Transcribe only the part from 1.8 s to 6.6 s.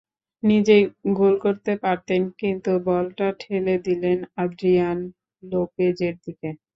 পারতেন, কিন্তু বলটা ঠেলে দিলেন আদ্রিয়ান লোপেজের দিকে।